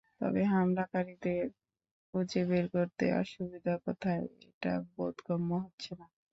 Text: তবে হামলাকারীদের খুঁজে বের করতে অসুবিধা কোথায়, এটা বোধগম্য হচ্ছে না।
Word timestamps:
তবে 0.19 0.41
হামলাকারীদের 0.51 1.43
খুঁজে 2.07 2.41
বের 2.49 2.65
করতে 2.75 3.05
অসুবিধা 3.21 3.73
কোথায়, 3.85 4.21
এটা 4.47 4.73
বোধগম্য 4.93 5.49
হচ্ছে 5.63 5.91
না। 5.99 6.05